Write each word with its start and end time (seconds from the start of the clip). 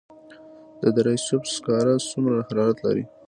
د 0.81 0.83
دره 0.95 1.13
صوف 1.27 1.43
سکاره 1.55 1.95
څومره 2.09 2.37
حرارت 2.47 2.77
لري؟ 2.85 3.03